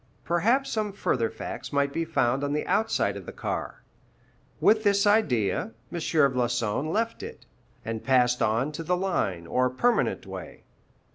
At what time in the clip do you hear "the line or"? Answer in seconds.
8.83-9.69